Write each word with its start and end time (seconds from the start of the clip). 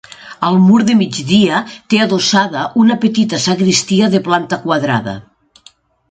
Al 0.45 0.55
mur 0.67 0.77
de 0.85 0.93
migdia 1.01 1.59
té 1.93 1.99
adossada 2.05 2.63
una 2.83 2.97
petita 3.03 3.39
sagristia 3.43 4.09
de 4.15 4.23
planta 4.29 4.59
quadrada. 4.65 5.15